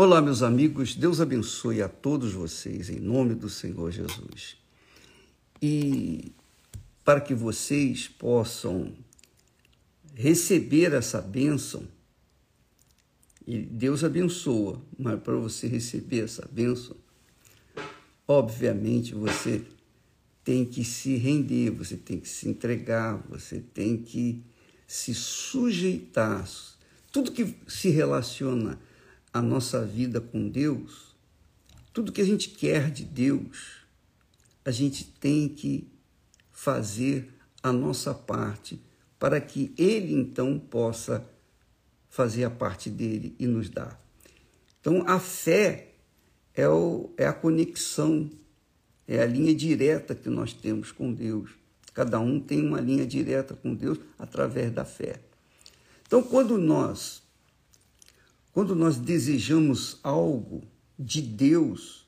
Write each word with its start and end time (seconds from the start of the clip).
Olá, 0.00 0.22
meus 0.22 0.44
amigos, 0.44 0.94
Deus 0.94 1.20
abençoe 1.20 1.82
a 1.82 1.88
todos 1.88 2.32
vocês 2.32 2.88
em 2.88 3.00
nome 3.00 3.34
do 3.34 3.50
Senhor 3.50 3.90
Jesus. 3.90 4.56
E 5.60 6.30
para 7.04 7.20
que 7.20 7.34
vocês 7.34 8.06
possam 8.06 8.94
receber 10.14 10.92
essa 10.92 11.20
bênção, 11.20 11.82
e 13.44 13.58
Deus 13.58 14.04
abençoa, 14.04 14.80
mas 14.96 15.20
para 15.20 15.34
você 15.34 15.66
receber 15.66 16.22
essa 16.22 16.46
bênção, 16.48 16.94
obviamente 18.28 19.16
você 19.16 19.64
tem 20.44 20.64
que 20.64 20.84
se 20.84 21.16
render, 21.16 21.70
você 21.70 21.96
tem 21.96 22.20
que 22.20 22.28
se 22.28 22.48
entregar, 22.48 23.20
você 23.28 23.58
tem 23.58 23.96
que 23.96 24.44
se 24.86 25.12
sujeitar. 25.12 26.48
Tudo 27.10 27.32
que 27.32 27.52
se 27.66 27.90
relaciona 27.90 28.78
a 29.32 29.42
nossa 29.42 29.84
vida 29.84 30.20
com 30.20 30.48
Deus, 30.48 31.16
tudo 31.92 32.12
que 32.12 32.20
a 32.20 32.26
gente 32.26 32.50
quer 32.50 32.90
de 32.90 33.04
Deus, 33.04 33.78
a 34.64 34.70
gente 34.70 35.04
tem 35.04 35.48
que 35.48 35.90
fazer 36.50 37.34
a 37.62 37.72
nossa 37.72 38.14
parte 38.14 38.80
para 39.18 39.40
que 39.40 39.72
Ele 39.76 40.14
então 40.14 40.58
possa 40.58 41.28
fazer 42.08 42.44
a 42.44 42.50
parte 42.50 42.88
dele 42.90 43.34
e 43.38 43.46
nos 43.46 43.68
dar. 43.68 44.00
Então, 44.80 45.04
a 45.06 45.18
fé 45.18 45.92
é, 46.54 46.68
o, 46.68 47.12
é 47.16 47.26
a 47.26 47.32
conexão, 47.32 48.30
é 49.06 49.20
a 49.20 49.26
linha 49.26 49.54
direta 49.54 50.14
que 50.14 50.28
nós 50.28 50.52
temos 50.52 50.90
com 50.90 51.12
Deus. 51.12 51.50
Cada 51.94 52.18
um 52.20 52.40
tem 52.40 52.66
uma 52.66 52.80
linha 52.80 53.06
direta 53.06 53.54
com 53.54 53.74
Deus 53.74 53.98
através 54.18 54.72
da 54.72 54.84
fé. 54.84 55.20
Então, 56.06 56.22
quando 56.22 56.56
nós 56.58 57.22
quando 58.52 58.74
nós 58.74 58.96
desejamos 58.96 59.98
algo 60.02 60.62
de 60.98 61.22
Deus, 61.22 62.06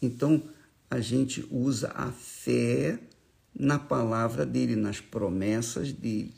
então 0.00 0.42
a 0.90 1.00
gente 1.00 1.46
usa 1.50 1.92
a 1.94 2.10
fé 2.10 2.98
na 3.54 3.78
palavra 3.78 4.44
dele, 4.46 4.76
nas 4.76 5.00
promessas 5.00 5.92
dele. 5.92 6.34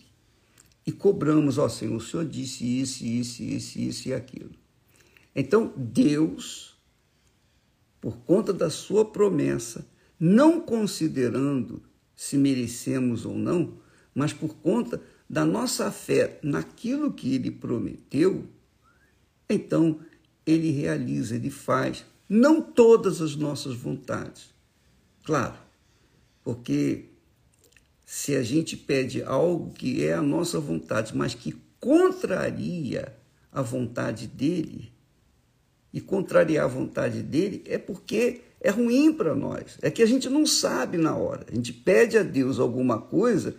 E 0.86 0.92
cobramos, 0.92 1.58
ó 1.58 1.68
Senhor, 1.68 1.96
o 1.96 2.00
Senhor 2.00 2.26
disse 2.26 2.64
isso, 2.64 3.04
isso, 3.04 3.42
isso, 3.42 3.78
isso 3.78 4.08
e 4.08 4.14
aquilo. 4.14 4.50
Então, 5.34 5.72
Deus, 5.76 6.76
por 8.00 8.18
conta 8.18 8.52
da 8.52 8.70
sua 8.70 9.04
promessa, 9.04 9.86
não 10.18 10.60
considerando 10.60 11.82
se 12.14 12.36
merecemos 12.36 13.24
ou 13.24 13.36
não, 13.36 13.78
mas 14.14 14.32
por 14.32 14.54
conta 14.56 15.02
da 15.28 15.44
nossa 15.44 15.90
fé 15.90 16.38
naquilo 16.42 17.12
que 17.12 17.34
ele 17.34 17.50
prometeu, 17.50 18.46
então 19.48 20.00
ele 20.46 20.70
realiza, 20.70 21.34
ele 21.34 21.50
faz, 21.50 22.04
não 22.28 22.60
todas 22.60 23.20
as 23.20 23.36
nossas 23.36 23.74
vontades. 23.74 24.52
Claro, 25.22 25.56
porque 26.42 27.06
se 28.04 28.36
a 28.36 28.42
gente 28.42 28.76
pede 28.76 29.22
algo 29.22 29.72
que 29.72 30.04
é 30.04 30.14
a 30.14 30.22
nossa 30.22 30.60
vontade, 30.60 31.16
mas 31.16 31.34
que 31.34 31.56
contraria 31.80 33.14
a 33.50 33.62
vontade 33.62 34.26
dele, 34.26 34.94
e 35.94 36.00
contrariar 36.00 36.64
a 36.64 36.68
vontade 36.68 37.22
dele 37.22 37.62
é 37.66 37.78
porque 37.78 38.40
é 38.60 38.68
ruim 38.68 39.12
para 39.12 39.32
nós. 39.32 39.78
É 39.80 39.88
que 39.92 40.02
a 40.02 40.06
gente 40.06 40.28
não 40.28 40.44
sabe 40.44 40.98
na 40.98 41.14
hora. 41.14 41.46
A 41.48 41.54
gente 41.54 41.72
pede 41.72 42.18
a 42.18 42.24
Deus 42.24 42.58
alguma 42.58 43.00
coisa 43.00 43.54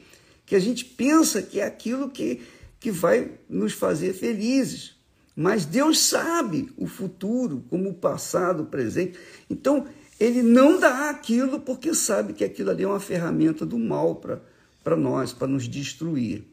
que 0.45 0.53
a 0.53 0.59
gente 0.59 0.83
pensa 0.83 1.41
que 1.41 1.61
é 1.61 1.63
aquilo 1.63 2.09
que, 2.09 2.41
que 2.77 2.91
vai 2.91 3.31
nos 3.47 3.71
fazer 3.71 4.13
felizes. 4.13 4.95
Mas 5.35 5.65
Deus 5.65 5.99
sabe 5.99 6.71
o 6.77 6.87
futuro, 6.87 7.63
como 7.69 7.89
o 7.89 7.93
passado, 7.93 8.63
o 8.63 8.67
presente. 8.67 9.19
Então, 9.49 9.85
ele 10.19 10.41
não 10.41 10.79
dá 10.79 11.09
aquilo 11.09 11.59
porque 11.59 11.93
sabe 11.93 12.33
que 12.33 12.43
aquilo 12.43 12.69
ali 12.69 12.83
é 12.83 12.87
uma 12.87 12.99
ferramenta 12.99 13.65
do 13.65 13.77
mal 13.77 14.15
para 14.83 14.95
nós, 14.95 15.33
para 15.33 15.47
nos 15.47 15.67
destruir. 15.67 16.45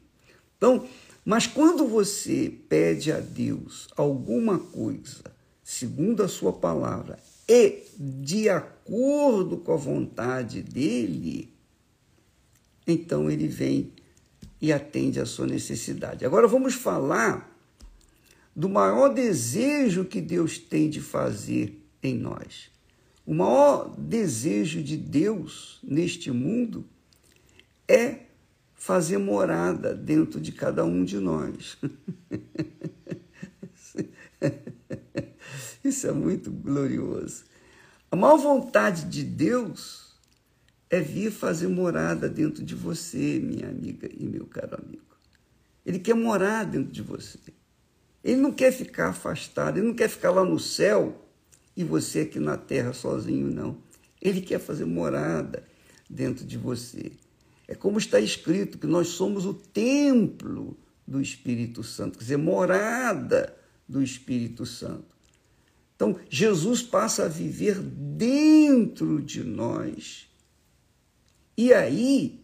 Então, 0.57 0.85
mas 1.23 1.47
quando 1.47 1.87
você 1.87 2.53
pede 2.67 3.11
a 3.11 3.19
Deus 3.19 3.87
alguma 3.95 4.59
coisa, 4.59 5.23
segundo 5.63 6.21
a 6.21 6.27
sua 6.27 6.51
palavra, 6.51 7.17
e 7.47 7.83
de 7.97 8.49
acordo 8.49 9.57
com 9.57 9.73
a 9.73 9.77
vontade 9.77 10.61
dele, 10.61 11.53
então 12.85 13.31
ele 13.31 13.47
vem 13.47 13.93
e 14.61 14.73
atende 14.73 15.21
a 15.21 15.25
sua 15.25 15.45
necessidade. 15.45 16.25
Agora 16.25 16.47
vamos 16.47 16.73
falar 16.73 17.52
do 18.55 18.69
maior 18.69 19.09
desejo 19.09 20.05
que 20.05 20.21
Deus 20.21 20.57
tem 20.57 20.89
de 20.89 21.01
fazer 21.01 21.83
em 22.01 22.17
nós. 22.17 22.71
O 23.25 23.33
maior 23.33 23.95
desejo 23.97 24.83
de 24.83 24.97
Deus 24.97 25.79
neste 25.83 26.29
mundo 26.29 26.85
é 27.87 28.23
fazer 28.73 29.17
morada 29.17 29.95
dentro 29.95 30.41
de 30.41 30.51
cada 30.51 30.83
um 30.83 31.05
de 31.05 31.17
nós. 31.17 31.77
Isso 35.83 36.07
é 36.07 36.11
muito 36.11 36.51
glorioso. 36.51 37.45
A 38.11 38.15
maior 38.15 38.37
vontade 38.37 39.05
de 39.05 39.23
Deus 39.23 40.13
é 40.89 40.99
vir 40.99 41.31
fazer 41.31 41.67
morada 41.67 42.29
dentro 42.29 42.63
de 42.63 42.75
você, 42.75 43.39
minha 43.39 43.69
amiga 43.69 44.07
e 44.13 44.25
meu 44.25 44.45
caro 44.45 44.77
amigo. 44.83 45.17
Ele 45.85 45.97
quer 45.97 46.13
morar 46.13 46.65
dentro 46.65 46.91
de 46.91 47.01
você. 47.01 47.39
Ele 48.23 48.39
não 48.39 48.51
quer 48.51 48.71
ficar 48.71 49.09
afastado, 49.09 49.77
ele 49.77 49.87
não 49.87 49.93
quer 49.93 50.09
ficar 50.09 50.31
lá 50.31 50.45
no 50.45 50.59
céu 50.59 51.27
e 51.75 51.83
você 51.83 52.21
aqui 52.21 52.39
na 52.39 52.55
terra 52.55 52.93
sozinho, 52.93 53.51
não. 53.51 53.77
Ele 54.21 54.39
quer 54.39 54.59
fazer 54.59 54.85
morada 54.85 55.63
dentro 56.09 56.45
de 56.45 56.57
você. 56.57 57.11
É 57.67 57.75
como 57.75 57.97
está 57.97 58.19
escrito 58.19 58.77
que 58.77 58.87
nós 58.87 59.09
somos 59.09 59.45
o 59.45 59.53
templo 59.53 60.77
do 61.05 61.21
Espírito 61.21 61.83
Santo, 61.83 62.17
quer 62.17 62.23
dizer, 62.23 62.37
morada 62.37 63.55
do 63.87 64.01
Espírito 64.01 64.65
Santo. 64.65 65.13
Então, 65.95 66.17
Jesus 66.29 66.81
passa 66.81 67.25
a 67.25 67.27
viver 67.27 67.79
dentro 67.79 69.21
de 69.21 69.43
nós. 69.43 70.27
E 71.57 71.73
aí, 71.73 72.43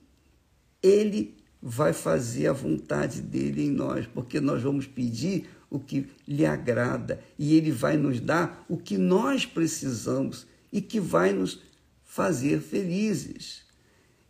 ele 0.81 1.37
vai 1.61 1.93
fazer 1.93 2.47
a 2.47 2.53
vontade 2.53 3.21
dele 3.21 3.65
em 3.65 3.71
nós, 3.71 4.05
porque 4.07 4.39
nós 4.39 4.61
vamos 4.61 4.87
pedir 4.87 5.49
o 5.69 5.79
que 5.79 6.07
lhe 6.27 6.45
agrada 6.45 7.21
e 7.37 7.55
ele 7.55 7.71
vai 7.71 7.97
nos 7.97 8.19
dar 8.19 8.65
o 8.67 8.77
que 8.77 8.97
nós 8.97 9.45
precisamos 9.45 10.47
e 10.71 10.81
que 10.81 10.99
vai 10.99 11.31
nos 11.31 11.59
fazer 12.03 12.59
felizes. 12.59 13.61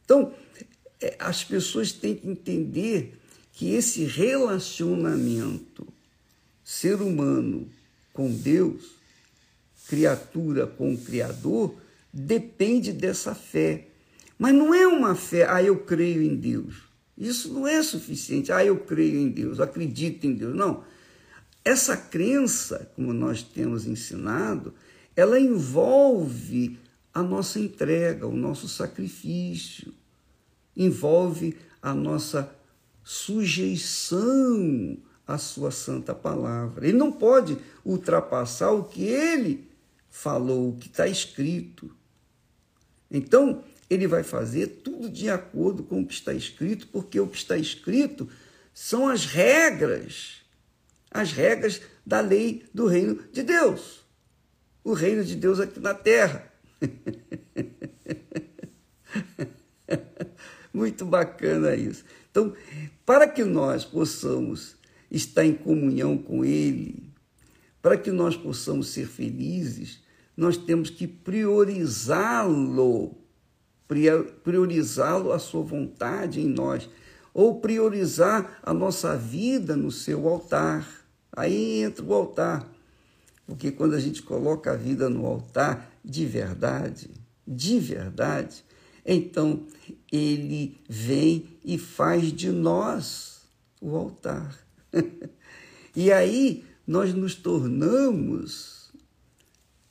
Então, 0.04 0.34
é, 1.02 1.16
as 1.20 1.44
pessoas 1.44 1.92
têm 1.92 2.16
que 2.16 2.28
entender 2.28 3.20
que 3.54 3.74
esse 3.74 4.04
relacionamento 4.04 5.88
ser 6.64 7.02
humano 7.02 7.70
com 8.14 8.32
Deus, 8.32 8.92
criatura 9.88 10.68
com 10.68 10.94
o 10.94 10.98
Criador, 10.98 11.76
depende 12.14 12.92
dessa 12.92 13.34
fé. 13.34 13.88
Mas 14.38 14.54
não 14.54 14.74
é 14.74 14.88
uma 14.88 15.16
fé, 15.16 15.48
ah, 15.50 15.64
eu 15.64 15.80
creio 15.80 16.22
em 16.22 16.36
Deus. 16.36 16.90
Isso 17.18 17.52
não 17.54 17.68
é 17.68 17.84
suficiente. 17.84 18.52
Ah, 18.52 18.64
eu 18.64 18.78
creio 18.78 19.18
em 19.18 19.30
Deus, 19.30 19.60
acredito 19.60 20.26
em 20.26 20.34
Deus. 20.34 20.56
Não. 20.56 20.84
Essa 21.70 21.96
crença, 21.96 22.92
como 22.96 23.14
nós 23.14 23.44
temos 23.44 23.86
ensinado, 23.86 24.74
ela 25.16 25.40
envolve 25.40 26.80
a 27.14 27.22
nossa 27.22 27.60
entrega, 27.60 28.26
o 28.26 28.36
nosso 28.36 28.68
sacrifício, 28.68 29.94
envolve 30.76 31.56
a 31.80 31.94
nossa 31.94 32.52
sujeição 33.04 34.98
à 35.28 35.38
sua 35.38 35.70
santa 35.70 36.16
palavra. 36.16 36.88
Ele 36.88 36.98
não 36.98 37.12
pode 37.12 37.56
ultrapassar 37.86 38.72
o 38.72 38.86
que 38.86 39.04
ele 39.04 39.70
falou, 40.10 40.70
o 40.70 40.76
que 40.76 40.88
está 40.88 41.06
escrito. 41.06 41.96
Então, 43.12 43.64
ele 43.88 44.08
vai 44.08 44.24
fazer 44.24 44.82
tudo 44.84 45.08
de 45.08 45.30
acordo 45.30 45.84
com 45.84 46.02
o 46.02 46.08
que 46.08 46.16
está 46.16 46.34
escrito, 46.34 46.88
porque 46.88 47.20
o 47.20 47.28
que 47.28 47.38
está 47.38 47.56
escrito 47.56 48.28
são 48.74 49.08
as 49.08 49.26
regras 49.28 50.40
as 51.12 51.32
regras 51.32 51.82
da 52.06 52.22
lei 52.22 52.66
do 52.74 52.88
reino 52.88 53.20
de 53.32 53.44
Deus. 53.44 54.06
O 54.84 54.94
reino 54.94 55.24
de 55.24 55.36
Deus 55.36 55.60
aqui 55.60 55.80
na 55.80 55.94
terra. 55.94 56.52
Muito 60.74 61.06
bacana 61.06 61.76
isso. 61.76 62.04
Então, 62.32 62.56
para 63.06 63.28
que 63.28 63.44
nós 63.44 63.84
possamos 63.84 64.76
estar 65.10 65.46
em 65.46 65.54
comunhão 65.54 66.18
com 66.18 66.46
Ele, 66.46 67.10
para 67.82 67.98
que 67.98 68.12
nós 68.12 68.38
possamos 68.38 68.90
ser 68.90 69.08
felizes, 69.08 70.02
nós 70.38 70.58
temos 70.58 70.90
que 70.90 71.08
priorizá-lo, 71.08 73.18
priorizá-lo 74.44 75.32
a 75.32 75.40
sua 75.40 75.64
vontade 75.64 76.40
em 76.40 76.48
nós, 76.48 76.88
ou 77.34 77.60
priorizar 77.60 78.60
a 78.64 78.74
nossa 78.74 79.18
vida 79.18 79.76
no 79.76 79.92
seu 79.92 80.28
altar. 80.28 80.99
Aí 81.32 81.82
entra 81.84 82.04
o 82.04 82.14
altar. 82.14 82.68
Porque 83.46 83.72
quando 83.72 83.96
a 83.96 84.00
gente 84.00 84.22
coloca 84.22 84.72
a 84.72 84.76
vida 84.76 85.10
no 85.10 85.26
altar 85.26 85.92
de 86.06 86.26
verdade, 86.26 87.10
de 87.48 87.80
verdade, 87.80 88.64
então 89.06 89.66
ele 90.12 90.78
vem 90.88 91.58
e 91.66 91.78
faz 91.78 92.32
de 92.32 92.52
nós 92.52 93.42
o 93.82 93.96
altar. 93.96 94.58
e 95.96 96.12
aí 96.12 96.64
nós 96.86 97.14
nos 97.14 97.36
tornamos 97.36 98.92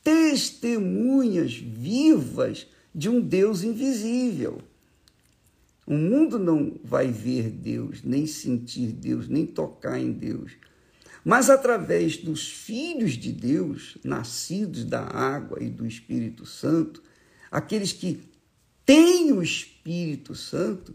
testemunhas 0.03 1.55
vivas 1.55 2.67
de 2.95 3.09
um 3.09 3.21
Deus 3.21 3.63
invisível. 3.63 4.63
O 5.87 5.95
mundo 5.95 6.39
não 6.39 6.79
vai 6.85 7.11
ver 7.11 7.51
Deus, 7.51 8.03
nem 8.03 8.27
sentir 8.27 8.93
Deus, 8.93 9.29
nem 9.29 9.47
tocar 9.47 9.99
em 9.99 10.13
Deus. 10.13 10.53
Mas 11.29 11.51
através 11.51 12.17
dos 12.17 12.49
filhos 12.49 13.13
de 13.13 13.31
Deus, 13.31 13.99
nascidos 14.03 14.83
da 14.83 15.03
água 15.03 15.63
e 15.63 15.69
do 15.69 15.87
Espírito 15.87 16.47
Santo, 16.47 17.03
aqueles 17.51 17.93
que 17.93 18.23
têm 18.87 19.31
o 19.31 19.43
Espírito 19.43 20.35
Santo, 20.35 20.95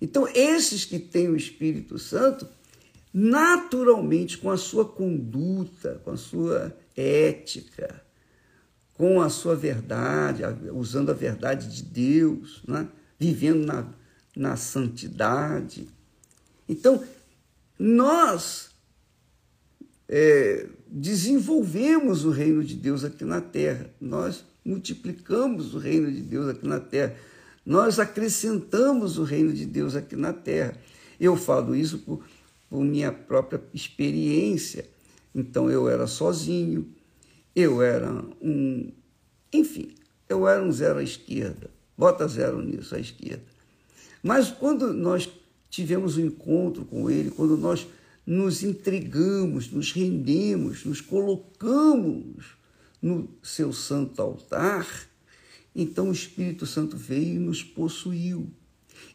então 0.00 0.28
esses 0.32 0.84
que 0.84 1.00
têm 1.00 1.28
o 1.28 1.34
Espírito 1.34 1.98
Santo, 1.98 2.46
naturalmente, 3.12 4.38
com 4.38 4.48
a 4.48 4.56
sua 4.56 4.84
conduta, 4.84 6.00
com 6.04 6.12
a 6.12 6.16
sua 6.16 6.72
ética, 6.96 8.00
com 8.92 9.20
a 9.20 9.28
sua 9.28 9.56
verdade, 9.56 10.44
usando 10.72 11.10
a 11.10 11.14
verdade 11.14 11.74
de 11.74 11.82
Deus, 11.82 12.62
né? 12.64 12.86
vivendo 13.18 13.66
na 13.66 13.92
na 14.36 14.56
santidade. 14.56 15.88
Então, 16.68 17.04
nós 17.78 18.73
é, 20.08 20.66
desenvolvemos 20.86 22.24
o 22.24 22.30
reino 22.30 22.62
de 22.62 22.74
Deus 22.74 23.04
aqui 23.04 23.24
na 23.24 23.40
terra, 23.40 23.90
nós 24.00 24.44
multiplicamos 24.64 25.74
o 25.74 25.78
reino 25.78 26.10
de 26.10 26.20
Deus 26.20 26.48
aqui 26.48 26.66
na 26.66 26.80
terra, 26.80 27.14
nós 27.64 27.98
acrescentamos 27.98 29.18
o 29.18 29.24
reino 29.24 29.52
de 29.52 29.64
Deus 29.64 29.94
aqui 29.94 30.16
na 30.16 30.32
terra. 30.32 30.76
Eu 31.18 31.36
falo 31.36 31.74
isso 31.74 31.98
por, 31.98 32.22
por 32.68 32.84
minha 32.84 33.10
própria 33.10 33.62
experiência. 33.72 34.86
Então, 35.34 35.70
eu 35.70 35.88
era 35.88 36.06
sozinho, 36.06 36.86
eu 37.56 37.82
era 37.82 38.10
um. 38.42 38.92
Enfim, 39.52 39.94
eu 40.28 40.46
era 40.46 40.62
um 40.62 40.70
zero 40.70 40.98
à 40.98 41.02
esquerda. 41.02 41.70
Bota 41.96 42.28
zero 42.28 42.60
nisso, 42.60 42.94
à 42.94 42.98
esquerda. 42.98 43.44
Mas 44.22 44.50
quando 44.50 44.92
nós 44.92 45.30
tivemos 45.70 46.16
um 46.18 46.26
encontro 46.26 46.84
com 46.84 47.08
Ele, 47.08 47.30
quando 47.30 47.56
nós 47.56 47.86
nos 48.26 48.62
entregamos, 48.62 49.70
nos 49.70 49.92
rendemos, 49.92 50.84
nos 50.84 51.00
colocamos 51.00 52.56
no 53.00 53.28
seu 53.42 53.72
santo 53.72 54.22
altar, 54.22 54.86
então 55.74 56.08
o 56.08 56.12
Espírito 56.12 56.66
Santo 56.66 56.96
veio 56.96 57.36
e 57.36 57.38
nos 57.38 57.62
possuiu. 57.62 58.50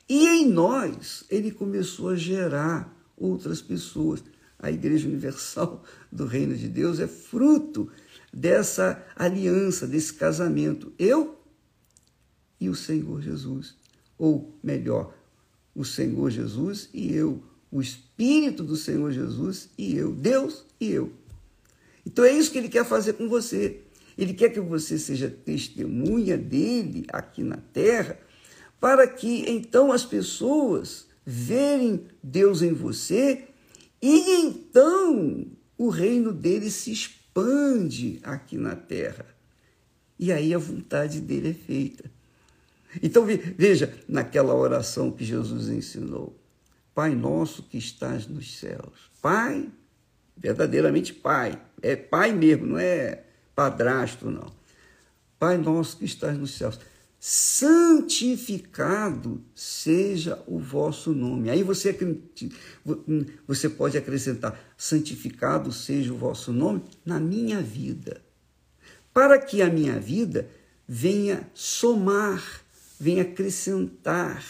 E 0.08 0.28
em 0.28 0.48
nós 0.48 1.24
ele 1.30 1.52
começou 1.52 2.10
a 2.10 2.16
gerar 2.16 2.96
outras 3.18 3.62
pessoas. 3.62 4.24
A 4.58 4.70
Igreja 4.70 5.08
Universal 5.08 5.84
do 6.12 6.26
Reino 6.26 6.56
de 6.56 6.68
Deus 6.68 7.00
é 7.00 7.08
fruto 7.08 7.90
dessa 8.32 9.04
aliança, 9.16 9.88
desse 9.88 10.14
casamento. 10.14 10.94
Eu 11.00 11.40
e 12.60 12.70
o 12.70 12.76
Senhor 12.76 13.22
Jesus 13.22 13.80
ou 14.20 14.54
melhor, 14.62 15.16
o 15.74 15.86
Senhor 15.86 16.30
Jesus 16.30 16.90
e 16.94 17.14
eu, 17.14 17.42
o 17.72 17.82
Espírito 17.82 18.64
do 18.64 18.76
Senhor 18.76 19.12
Jesus 19.12 19.70
e 19.78 19.96
eu, 19.96 20.12
Deus 20.12 20.66
e 20.80 20.92
eu. 20.92 21.12
Então 22.06 22.26
é 22.26 22.32
isso 22.32 22.52
que 22.52 22.58
ele 22.58 22.70
quer 22.70 22.86
fazer 22.86 23.14
com 23.14 23.28
você. 23.30 23.82
Ele 24.18 24.34
quer 24.34 24.50
que 24.50 24.60
você 24.60 24.98
seja 24.98 25.30
testemunha 25.30 26.38
dele 26.38 27.06
aqui 27.10 27.44
na 27.44 27.58
terra, 27.58 28.20
para 28.80 29.08
que 29.08 29.50
então 29.50 29.92
as 29.92 30.06
pessoas 30.06 31.08
verem 31.26 32.06
Deus 32.24 32.62
em 32.62 32.74
você 32.74 33.46
e 34.02 34.42
então 34.42 35.46
o 35.78 35.90
reino 35.90 36.34
dele 36.34 36.70
se 36.72 36.92
expande 36.92 38.20
aqui 38.24 38.58
na 38.58 38.76
terra. 38.76 39.26
E 40.18 40.32
aí 40.32 40.54
a 40.54 40.58
vontade 40.58 41.22
dele 41.22 41.52
é 41.52 41.54
feita. 41.54 42.12
Então 43.02 43.26
veja, 43.26 43.94
naquela 44.08 44.54
oração 44.54 45.12
que 45.12 45.24
Jesus 45.24 45.70
ensinou, 45.70 46.36
Pai 46.94 47.16
nosso 47.16 47.64
que 47.64 47.78
estás 47.78 48.28
nos 48.28 48.58
céus. 48.58 49.10
Pai, 49.22 49.70
verdadeiramente 50.36 51.14
Pai, 51.14 51.58
é 51.82 51.96
Pai 51.96 52.34
mesmo, 52.34 52.66
não 52.66 52.78
é 52.78 53.24
padrasto, 53.56 54.30
não. 54.30 54.52
Pai 55.38 55.58
nosso 55.58 55.98
que 55.98 56.06
estás 56.06 56.38
nos 56.38 56.58
céus, 56.58 56.80
santificado 57.20 59.44
seja 59.54 60.42
o 60.48 60.58
vosso 60.60 61.14
nome. 61.14 61.50
Aí 61.50 61.64
você, 61.64 61.98
você 63.48 63.70
pode 63.70 63.98
acrescentar, 63.98 64.58
santificado 64.78 65.72
seja 65.72 66.14
o 66.14 66.18
vosso 66.18 66.54
nome 66.54 66.84
na 67.06 67.20
minha 67.20 67.62
vida, 67.62 68.22
para 69.14 69.40
que 69.40 69.62
a 69.62 69.70
minha 69.70 70.00
vida 70.00 70.50
venha 70.88 71.50
somar 71.54 72.42
vem 73.00 73.22
acrescentar 73.22 74.44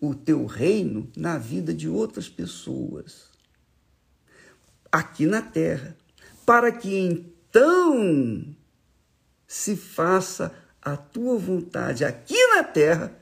o 0.00 0.14
teu 0.14 0.46
reino 0.46 1.10
na 1.16 1.38
vida 1.38 1.74
de 1.74 1.88
outras 1.88 2.28
pessoas 2.28 3.28
aqui 4.90 5.26
na 5.26 5.42
terra, 5.42 5.96
para 6.46 6.72
que 6.72 6.96
então 6.96 8.54
se 9.46 9.76
faça 9.76 10.54
a 10.80 10.96
tua 10.96 11.38
vontade 11.38 12.04
aqui 12.04 12.36
na 12.54 12.62
terra, 12.62 13.16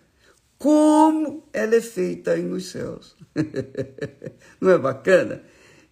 como 0.58 1.48
ela 1.52 1.74
é 1.74 1.80
feita 1.80 2.32
aí 2.32 2.42
nos 2.42 2.66
céus. 2.70 3.16
Não 4.60 4.70
é 4.70 4.78
bacana? 4.78 5.42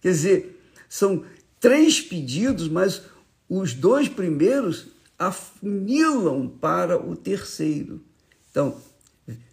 Quer 0.01 0.11
dizer, 0.11 0.61
são 0.89 1.25
três 1.59 2.01
pedidos, 2.01 2.67
mas 2.67 3.03
os 3.49 3.73
dois 3.73 4.09
primeiros 4.09 4.87
afunilam 5.17 6.47
para 6.47 6.99
o 6.99 7.15
terceiro. 7.15 8.03
Então, 8.49 8.81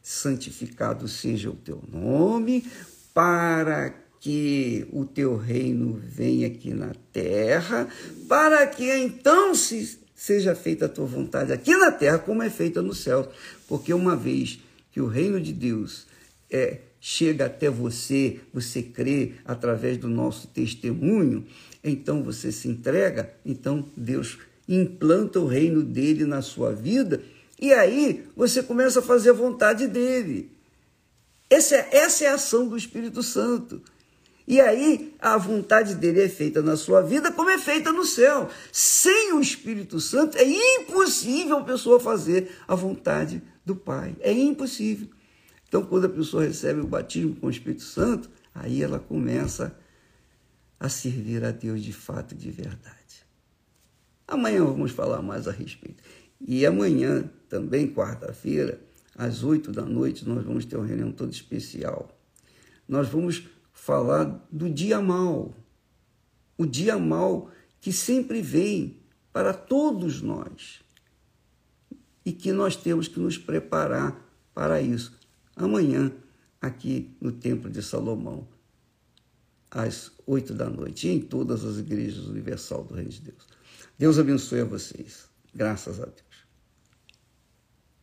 santificado 0.02 1.08
seja 1.08 1.50
o 1.50 1.56
teu 1.56 1.82
nome, 1.90 2.64
para 3.14 3.94
que 4.20 4.86
o 4.92 5.04
teu 5.04 5.36
reino 5.36 6.00
venha 6.02 6.46
aqui 6.46 6.72
na 6.72 6.92
terra, 7.12 7.88
para 8.28 8.66
que 8.66 8.88
então 8.92 9.54
se 9.54 9.98
seja 10.14 10.54
feita 10.54 10.86
a 10.86 10.88
tua 10.88 11.06
vontade 11.06 11.52
aqui 11.52 11.74
na 11.76 11.90
terra, 11.90 12.18
como 12.18 12.42
é 12.42 12.48
feita 12.48 12.80
no 12.80 12.94
céu. 12.94 13.28
Porque 13.66 13.92
uma 13.92 14.14
vez 14.14 14.60
que 14.92 15.00
o 15.00 15.08
reino 15.08 15.40
de 15.40 15.52
Deus 15.52 16.06
é, 16.48 16.78
chega 17.00 17.46
até 17.46 17.68
você, 17.68 18.38
você 18.54 18.80
crê 18.80 19.32
através 19.44 19.96
do 19.98 20.08
nosso 20.08 20.46
testemunho, 20.46 21.44
então 21.82 22.22
você 22.22 22.52
se 22.52 22.68
entrega, 22.68 23.34
então 23.44 23.84
Deus 23.96 24.38
implanta 24.68 25.40
o 25.40 25.46
reino 25.46 25.82
dele 25.82 26.24
na 26.24 26.40
sua 26.40 26.72
vida, 26.72 27.20
e 27.62 27.72
aí 27.72 28.26
você 28.34 28.60
começa 28.60 28.98
a 28.98 29.02
fazer 29.02 29.30
a 29.30 29.34
vontade 29.34 29.86
dele. 29.86 30.50
Essa 31.48 31.76
é, 31.76 31.96
essa 31.98 32.24
é 32.24 32.26
a 32.26 32.34
ação 32.34 32.66
do 32.66 32.76
Espírito 32.76 33.22
Santo. 33.22 33.80
E 34.48 34.60
aí 34.60 35.14
a 35.20 35.36
vontade 35.36 35.94
dele 35.94 36.22
é 36.22 36.28
feita 36.28 36.60
na 36.60 36.76
sua 36.76 37.02
vida 37.02 37.30
como 37.30 37.50
é 37.50 37.58
feita 37.58 37.92
no 37.92 38.04
céu. 38.04 38.50
Sem 38.72 39.32
o 39.34 39.40
Espírito 39.40 40.00
Santo 40.00 40.36
é 40.38 40.44
impossível 40.44 41.58
a 41.58 41.62
pessoa 41.62 42.00
fazer 42.00 42.50
a 42.66 42.74
vontade 42.74 43.40
do 43.64 43.76
Pai. 43.76 44.16
É 44.18 44.32
impossível. 44.32 45.06
Então, 45.68 45.84
quando 45.84 46.06
a 46.06 46.08
pessoa 46.08 46.42
recebe 46.42 46.80
o 46.80 46.86
batismo 46.88 47.36
com 47.36 47.46
o 47.46 47.50
Espírito 47.50 47.84
Santo, 47.84 48.28
aí 48.52 48.82
ela 48.82 48.98
começa 48.98 49.78
a 50.80 50.88
servir 50.88 51.44
a 51.44 51.52
Deus 51.52 51.80
de 51.80 51.92
fato 51.92 52.34
e 52.34 52.36
de 52.36 52.50
verdade. 52.50 53.24
Amanhã 54.26 54.64
vamos 54.64 54.90
falar 54.90 55.22
mais 55.22 55.46
a 55.46 55.52
respeito. 55.52 56.02
E 56.46 56.66
amanhã, 56.66 57.30
também 57.48 57.92
quarta-feira, 57.92 58.80
às 59.14 59.44
oito 59.44 59.70
da 59.70 59.84
noite, 59.84 60.26
nós 60.26 60.44
vamos 60.44 60.64
ter 60.64 60.76
uma 60.76 60.86
reunião 60.86 61.12
toda 61.12 61.30
especial. 61.30 62.08
Nós 62.88 63.08
vamos 63.08 63.46
falar 63.72 64.46
do 64.50 64.68
dia 64.68 65.00
mal. 65.00 65.54
O 66.56 66.66
dia 66.66 66.98
mal 66.98 67.50
que 67.80 67.92
sempre 67.92 68.42
vem 68.42 68.98
para 69.32 69.52
todos 69.52 70.20
nós. 70.20 70.80
E 72.24 72.32
que 72.32 72.52
nós 72.52 72.76
temos 72.76 73.08
que 73.08 73.18
nos 73.18 73.36
preparar 73.36 74.16
para 74.54 74.80
isso. 74.80 75.18
Amanhã, 75.56 76.12
aqui 76.60 77.14
no 77.20 77.32
Templo 77.32 77.68
de 77.68 77.82
Salomão, 77.82 78.46
às 79.70 80.12
oito 80.26 80.54
da 80.54 80.68
noite, 80.68 81.08
em 81.08 81.20
todas 81.20 81.64
as 81.64 81.78
igrejas 81.78 82.26
universal 82.26 82.84
do 82.84 82.94
Reino 82.94 83.10
de 83.10 83.20
Deus. 83.20 83.48
Deus 83.98 84.18
abençoe 84.18 84.60
a 84.60 84.64
vocês. 84.64 85.28
Graças 85.54 86.00
a 86.00 86.04
Deus. 86.04 86.31